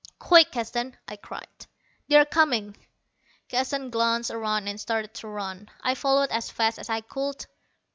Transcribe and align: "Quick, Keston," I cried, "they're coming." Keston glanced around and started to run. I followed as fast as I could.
"Quick, 0.17 0.51
Keston," 0.53 0.97
I 1.07 1.15
cried, 1.15 1.67
"they're 2.07 2.25
coming." 2.25 2.75
Keston 3.49 3.91
glanced 3.91 4.31
around 4.31 4.67
and 4.67 4.81
started 4.81 5.13
to 5.13 5.27
run. 5.27 5.69
I 5.83 5.93
followed 5.93 6.31
as 6.31 6.49
fast 6.49 6.79
as 6.79 6.89
I 6.89 7.01
could. 7.01 7.45